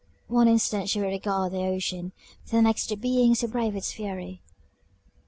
[0.29, 2.11] One instant she would regard the ocean,
[2.49, 4.41] the next the beings who braved its fury.